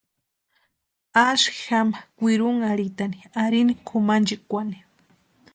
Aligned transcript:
Asï 1.27 1.51
jama 1.63 1.97
kwirunharhitani 2.17 3.19
arini 3.43 3.73
kʼumanchikwani. 3.87 4.77